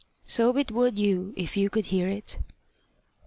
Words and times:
So 0.25 0.57
it 0.57 0.71
would 0.71 0.97
you 0.97 1.31
if 1.37 1.55
you 1.55 1.69
could 1.69 1.85
hear 1.85 2.07
it." 2.07 2.39